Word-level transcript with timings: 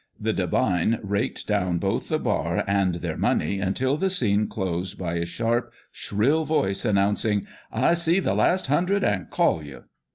The 0.19 0.33
divine 0.33 0.99
raked 1.03 1.45
down 1.45 1.77
both 1.77 2.07
the 2.09 2.17
bar 2.17 2.63
and 2.65 2.95
their 2.95 3.17
money, 3.17 3.59
until 3.59 3.97
the 3.97 4.09
scene 4.09 4.47
closed 4.47 4.97
by 4.97 5.17
a 5.17 5.27
sharp, 5.27 5.71
shrill 5.91 6.43
voice 6.43 6.85
announcing," 6.85 7.45
I 7.71 7.93
see 7.93 8.19
the 8.19 8.33
last 8.33 8.65
hundred, 8.65 9.03
and 9.03 9.29
call 9.29 9.61
you." 9.61 9.83